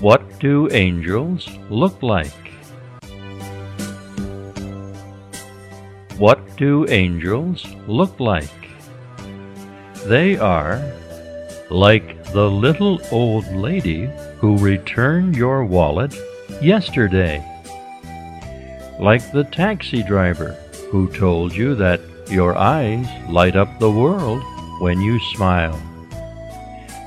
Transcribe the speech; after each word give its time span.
What 0.00 0.40
do 0.40 0.68
angels 0.72 1.48
look 1.70 2.02
like? 2.02 2.52
What 6.18 6.58
do 6.58 6.86
angels 6.90 7.66
look 7.88 8.20
like? 8.20 8.50
They 10.04 10.36
are 10.36 10.82
like 11.70 12.22
the 12.34 12.50
little 12.50 13.00
old 13.10 13.50
lady 13.54 14.10
who 14.38 14.58
returned 14.58 15.34
your 15.34 15.64
wallet 15.64 16.14
yesterday. 16.60 17.42
Like 19.00 19.32
the 19.32 19.44
taxi 19.44 20.02
driver 20.02 20.52
who 20.90 21.10
told 21.10 21.56
you 21.56 21.74
that 21.76 22.02
your 22.28 22.54
eyes 22.54 23.06
light 23.30 23.56
up 23.56 23.78
the 23.78 23.90
world 23.90 24.42
when 24.78 25.00
you 25.00 25.18
smile. 25.34 25.80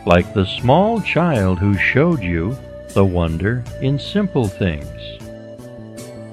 Like 0.07 0.33
the 0.33 0.45
small 0.59 0.99
child 1.01 1.59
who 1.59 1.77
showed 1.77 2.23
you 2.23 2.57
the 2.93 3.05
wonder 3.05 3.63
in 3.81 3.99
simple 3.99 4.47
things. 4.47 4.87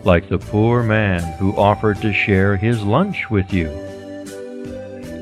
Like 0.05 0.29
the 0.29 0.39
poor 0.39 0.83
man 0.83 1.23
who 1.39 1.57
offered 1.57 2.01
to 2.03 2.13
share 2.13 2.57
his 2.57 2.83
lunch 2.83 3.29
with 3.31 3.53
you. 3.53 3.69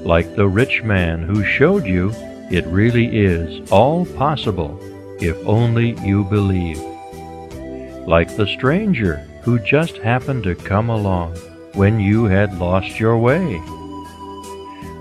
Like 0.05 0.37
the 0.37 0.47
rich 0.47 0.83
man 0.83 1.23
who 1.23 1.45
showed 1.45 1.87
you 1.87 2.13
it 2.51 2.67
really 2.67 3.17
is 3.17 3.71
all 3.71 4.05
possible 4.05 4.79
if 5.21 5.37
only 5.47 5.99
you 6.01 6.25
believe. 6.25 6.79
Like 8.07 8.37
the 8.37 8.47
stranger 8.47 9.17
who 9.43 9.59
just 9.59 9.97
happened 9.99 10.45
to 10.45 10.55
come 10.55 10.91
along 10.91 11.37
when 11.73 11.99
you 11.99 12.25
had 12.25 12.59
lost 12.59 13.01
your 13.01 13.19
way. 13.19 13.59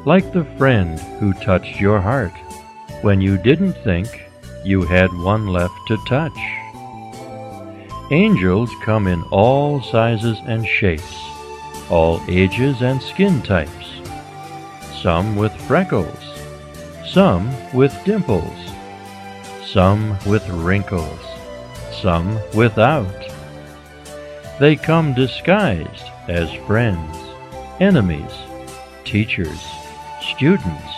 Like 0.05 0.31
the 0.31 0.47
friend 0.57 0.99
who 1.19 1.33
touched 1.33 1.79
your 1.79 1.99
heart 1.99 2.33
when 3.01 3.19
you 3.19 3.37
didn't 3.37 3.73
think 3.83 4.07
you 4.63 4.83
had 4.83 5.11
one 5.13 5.47
left 5.47 5.75
to 5.87 5.97
touch. 6.05 6.37
Angels 8.11 8.69
come 8.83 9.07
in 9.07 9.23
all 9.23 9.81
sizes 9.81 10.39
and 10.45 10.65
shapes, 10.67 11.17
all 11.89 12.21
ages 12.27 12.81
and 12.81 13.01
skin 13.01 13.41
types, 13.41 14.01
some 15.01 15.35
with 15.35 15.53
freckles, 15.63 16.19
some 17.05 17.51
with 17.73 17.93
dimples, 18.05 18.71
some 19.65 20.17
with 20.25 20.47
wrinkles, 20.49 21.19
some 22.01 22.39
without. 22.53 23.07
They 24.59 24.75
come 24.75 25.13
disguised 25.13 26.05
as 26.27 26.53
friends, 26.67 27.17
enemies, 27.79 28.31
teachers, 29.03 29.61
students, 30.21 30.93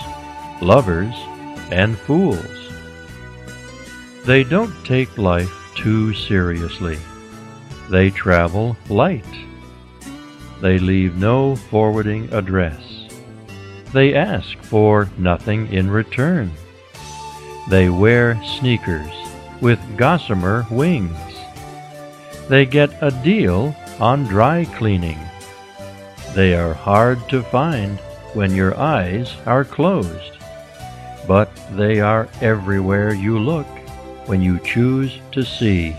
lovers, 0.62 1.16
and 1.72 1.98
fools. 1.98 2.65
They 4.26 4.44
don't 4.44 4.74
take 4.84 5.20
life 5.20 5.54
too 5.76 6.12
seriously. 6.16 6.98
They 7.92 8.10
travel 8.10 8.76
light. 8.90 9.24
They 10.62 10.80
leave 10.80 11.16
no 11.16 11.56
forwarding 11.56 12.34
address. 12.34 12.82
They 13.94 14.16
ask 14.16 14.58
for 14.64 15.12
nothing 15.20 15.72
in 15.72 15.92
return. 15.92 16.52
They 17.70 17.90
wear 17.90 18.42
sneakers 18.44 19.14
with 19.62 19.80
gossamer 19.96 20.66
wings. 20.72 21.16
They 22.50 22.66
get 22.66 22.98
a 23.02 23.12
deal 23.12 23.76
on 24.00 24.24
dry 24.24 24.66
cleaning. 24.66 25.20
They 26.34 26.56
are 26.56 26.74
hard 26.74 27.30
to 27.30 27.44
find 27.44 28.00
when 28.34 28.56
your 28.56 28.76
eyes 28.76 29.36
are 29.46 29.64
closed, 29.64 30.40
but 31.28 31.50
they 31.78 32.00
are 32.02 32.28
everywhere 32.42 33.14
you 33.14 33.38
look 33.38 33.68
when 34.26 34.42
you 34.42 34.60
choose 34.60 35.20
to 35.32 35.44
see. 35.44 35.96